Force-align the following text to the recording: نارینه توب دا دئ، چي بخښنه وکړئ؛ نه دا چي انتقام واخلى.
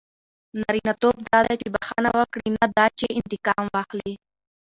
نارینه 0.59 0.93
توب 1.01 1.15
دا 1.29 1.37
دئ، 1.45 1.55
چي 1.61 1.67
بخښنه 1.73 2.09
وکړئ؛ 2.19 2.47
نه 2.57 2.65
دا 2.75 2.85
چي 2.99 3.05
انتقام 3.19 3.65
واخلى. 3.75 4.13